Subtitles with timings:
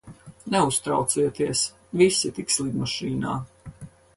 [0.53, 1.61] Neuztraucieties,
[2.01, 3.39] visi tiks lidmašīnā.